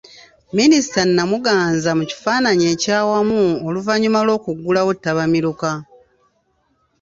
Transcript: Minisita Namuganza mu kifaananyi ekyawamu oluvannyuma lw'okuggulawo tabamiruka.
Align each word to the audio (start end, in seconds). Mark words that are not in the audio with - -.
Minisita 0.57 1.01
Namuganza 1.15 1.89
mu 1.97 2.03
kifaananyi 2.09 2.65
ekyawamu 2.73 3.41
oluvannyuma 3.67 4.19
lw'okuggulawo 4.27 4.91
tabamiruka. 5.03 5.71